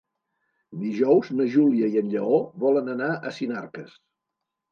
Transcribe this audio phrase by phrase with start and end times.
[0.83, 3.93] Dijous na Júlia i en Lleó volen anar a Sinarques.